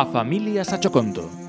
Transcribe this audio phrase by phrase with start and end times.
[0.00, 1.47] a Familias Achoconto.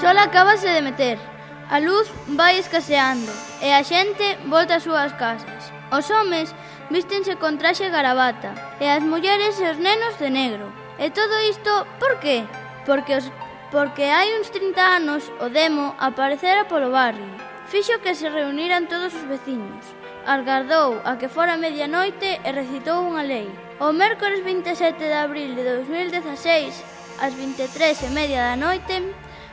[0.00, 1.18] sol acabase de meter.
[1.70, 5.74] A luz vai escaseando e a xente volta ás súas casas.
[5.90, 6.54] Os homes
[6.86, 10.70] vístense con traxe garabata e as mulleres e os nenos de negro.
[11.02, 12.46] E todo isto por qué?
[12.86, 13.26] Porque os
[13.74, 17.28] porque hai uns 30 anos o demo aparecera polo barrio.
[17.66, 19.82] Fixo que se reuniran todos os veciños.
[20.24, 23.50] Algardou a que fora medianoite e recitou unha lei.
[23.82, 29.04] O mércores 27 de abril de 2016, ás 23 e media da noite,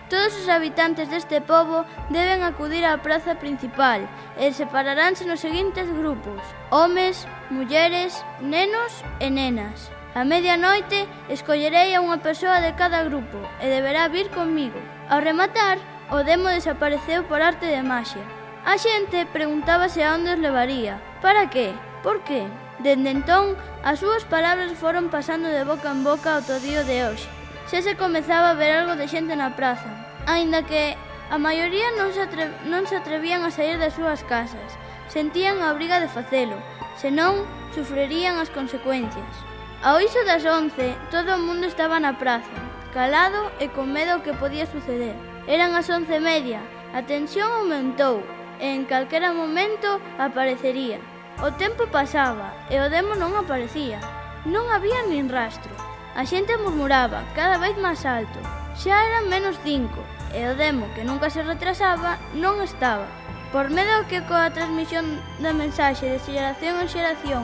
[0.10, 1.82] Todos os habitantes deste pobo
[2.14, 4.06] deben acudir á praza principal
[4.38, 9.90] e separaránse nos seguintes grupos: homes, mulleres, nenos e nenas.
[10.14, 14.78] A medianoite escollerei a unha persoa de cada grupo e deberá vir comigo.
[15.10, 15.82] Ao rematar,
[16.14, 18.24] o demo desapareceu por arte de maxia.
[18.62, 21.74] A xente preguntábase a onde os levaría, para que,
[22.06, 22.46] por que.
[22.80, 27.45] Dende entón, as súas palabras foron pasando de boca en boca ao todío de hoxe
[27.70, 29.90] xa se comezaba a ver algo de xente na praza,
[30.26, 30.98] aínda que
[31.30, 34.78] a maioría non se, atre, non se atrevían a sair das súas casas,
[35.10, 36.58] sentían a obriga de facelo,
[37.02, 39.34] senón sufrirían as consecuencias.
[39.82, 42.58] Ao iso das 11, todo o mundo estaba na praza,
[42.94, 45.14] calado e con medo que podía suceder.
[45.46, 46.62] Eran as once e media,
[46.96, 48.24] a tensión aumentou
[48.58, 50.98] e en calquera momento aparecería.
[51.44, 54.00] O tempo pasaba e o demo non aparecía.
[54.48, 55.85] Non había nin rastro.
[56.16, 58.40] A xente murmuraba, cada vez máis alto.
[58.80, 60.00] Xa eran menos cinco,
[60.32, 63.08] e o demo que nunca se retrasaba non estaba.
[63.52, 67.44] Por medo que coa transmisión da mensaxe de xeración en xeración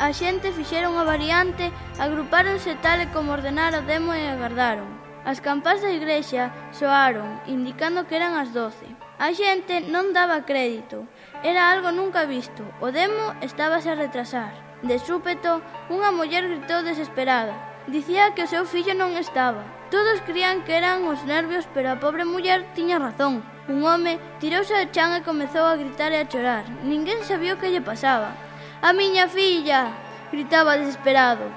[0.00, 1.68] a xente fixera unha variante,
[2.00, 4.88] agrupáronse tal e como ordenara o demo e agardaron.
[5.28, 8.88] As campás da igrexa soaron, indicando que eran as doce.
[9.20, 11.04] A xente non daba crédito,
[11.44, 14.56] era algo nunca visto, o demo estábase a retrasar.
[14.80, 15.60] De súpeto,
[15.92, 17.69] unha muller gritou desesperada.
[17.86, 19.64] Dicía que o seu fillo non estaba.
[19.88, 23.42] Todos crían que eran os nervios, pero a pobre muller tiña razón.
[23.66, 26.68] Un home tirouse ao chan e comezou a gritar e a chorar.
[26.84, 28.36] Ninguén sabía o que lle pasaba.
[28.84, 29.96] A miña filla!
[30.30, 31.48] gritaba desesperado.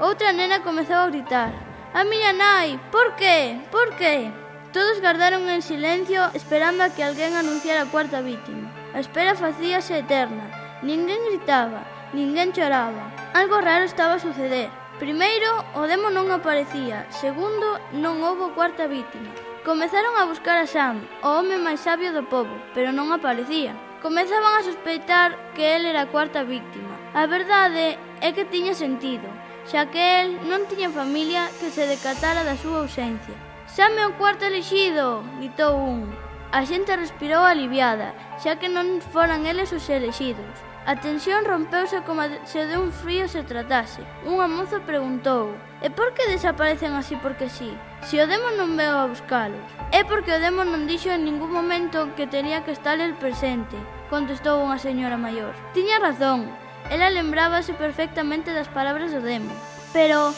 [0.00, 1.52] Outra nena comezou a gritar.
[1.94, 2.80] A miña nai!
[2.90, 3.60] Por qué?
[3.70, 4.32] Por qué?
[4.72, 8.72] Todos guardaron en silencio esperando a que alguén anunciara a cuarta vítima.
[8.94, 10.48] A espera facíase eterna.
[10.82, 13.12] Ninguén gritaba, ninguén choraba.
[13.34, 14.70] Algo raro estaba a suceder.
[14.98, 17.06] Primeiro, o demo non aparecía.
[17.14, 19.30] Segundo, non houbo cuarta vítima.
[19.62, 23.78] Comezaron a buscar a Sam, o home máis sabio do povo, pero non aparecía.
[24.02, 26.98] Comezaban a sospeitar que el era a cuarta víctima.
[27.14, 29.30] A verdade é que tiña sentido,
[29.70, 33.38] xa que el non tiña familia que se decatara da súa ausencia.
[33.70, 36.10] Sam é o cuarto elexido, gritou un.
[36.50, 40.67] A xente respirou aliviada, xa que non foran eles os elexidos.
[40.86, 44.02] A tensión rompeuse como se dun frío se tratase.
[44.24, 47.70] Unha moza preguntou E por que desaparecen así porque sí?
[48.02, 49.62] Se o demo non veo a buscalos
[49.94, 53.78] É porque o demo non dixo en ningún momento que tenía que estar el presente
[54.10, 56.50] Contestou unha señora maior Tiña razón,
[56.90, 59.54] ela lembrábase perfectamente das palabras do demo
[59.94, 60.34] Pero,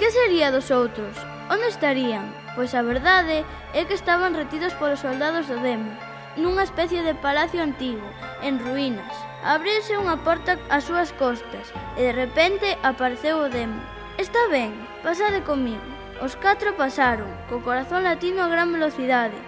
[0.00, 1.12] que sería dos outros?
[1.52, 2.32] Onde estarían?
[2.56, 3.44] Pois a verdade
[3.76, 5.92] é que estaban retidos polos soldados do demo
[6.36, 8.06] nunha especie de palacio antigo,
[8.42, 9.10] en ruínas.
[9.42, 13.80] Abriuse unha porta ás súas costas e de repente apareceu o demo.
[14.20, 15.82] Está ben, pasade comigo.
[16.20, 19.38] Os catro pasaron, co corazón latino a gran velocidade,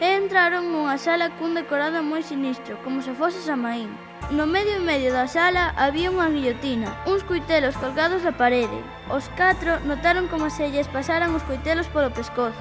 [0.00, 3.92] e entraron nunha sala cun decorado moi sinistro, como se fose Samaín.
[4.32, 8.80] No medio e medio da sala había unha guillotina, uns coitelos colgados da parede.
[9.12, 12.56] Os catro notaron como se lles pasaran os coitelos polo pescozo.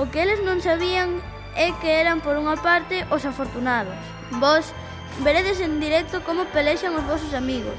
[0.00, 1.20] O que eles non sabían
[1.56, 3.96] é que eran por unha parte os afortunados.
[4.38, 4.70] Vos
[5.22, 7.76] veredes en directo como pelexan os vosos amigos,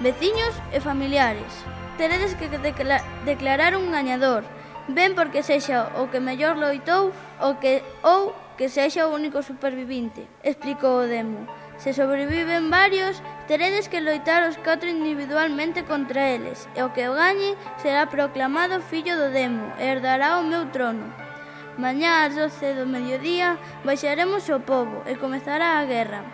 [0.00, 1.50] veciños e familiares.
[1.98, 4.44] Teredes que decla declarar un gañador,
[4.88, 7.12] ben porque sexa o que mellor loitou
[7.42, 11.48] o que ou que sexa o único supervivinte, explicou o demo.
[11.80, 17.16] Se sobreviven varios, teredes que loitar os catro individualmente contra eles, e o que o
[17.16, 21.29] gañe será proclamado fillo do demo e herdará o meu trono.
[21.78, 23.54] Mañá ás 12 do mediodía
[23.86, 26.26] baixaremos o povo e comezará a guerra.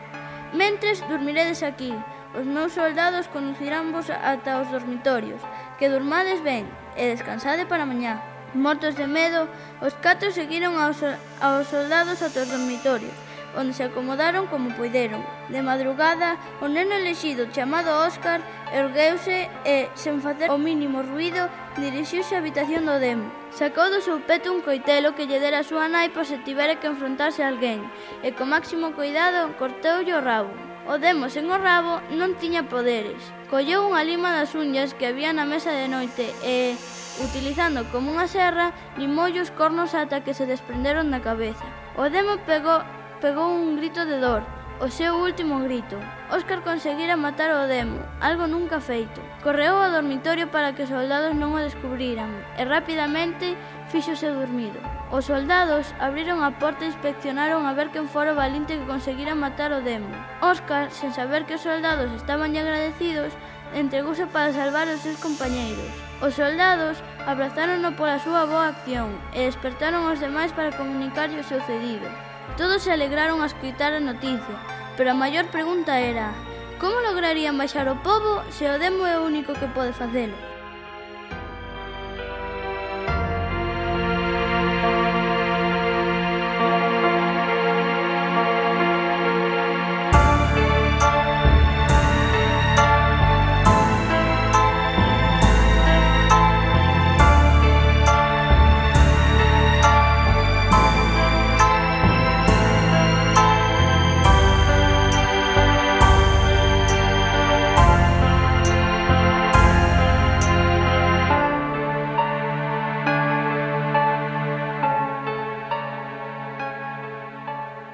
[0.56, 1.92] Mentres dormiredes aquí,
[2.32, 5.40] os meus soldados conducirán vos ata os dormitorios,
[5.76, 6.64] que durmades ben
[6.96, 8.24] e descansade para mañá.
[8.56, 9.44] Mortos de medo,
[9.84, 11.04] os catos seguiron aos,
[11.44, 13.12] aos soldados ata os dormitorios,
[13.52, 15.20] onde se acomodaron como poideron.
[15.52, 18.40] De madrugada, o neno elexido chamado Óscar
[18.72, 23.28] ergueuse e, sen facer o mínimo ruido, dirixiuse á habitación do demo.
[23.56, 26.76] Sacou do seu peto un coitelo que lle dera a súa nai por se tivera
[26.76, 27.80] que enfrontarse a alguén
[28.20, 30.52] e co máximo cuidado corteulle o rabo.
[30.84, 33.16] O demo sen o rabo non tiña poderes.
[33.48, 36.76] Colleu unha lima das unhas que había na mesa de noite e,
[37.24, 41.64] utilizando como unha serra, limoulle os cornos ata que se desprenderon da cabeza.
[41.96, 42.84] O demo pegou,
[43.24, 44.44] pegou un grito de dor,
[44.78, 45.96] o seu último grito.
[46.30, 49.20] Óscar conseguira matar o demo, algo nunca feito.
[49.42, 52.28] Correu ao dormitorio para que os soldados non o descubriran
[52.60, 53.56] e rapidamente
[53.88, 54.76] fíxose dormido.
[55.08, 59.32] Os soldados abriron a porta e inspeccionaron a ver quen fora o valinte que conseguira
[59.32, 60.12] matar o demo.
[60.44, 63.32] Óscar, sen saber que os soldados estaban agradecidos,
[63.72, 65.88] entregouse para salvar os seus compañeiros.
[66.20, 72.35] Os soldados abrazárono pola súa boa acción e despertaron os demais para comunicarlle o sucedido.
[72.56, 74.56] Todos se alegraron a escutar a noticia,
[74.96, 76.32] pero a maior pregunta era
[76.80, 80.55] Como lograrían baixar o pobo se o demo é o único que pode facelo?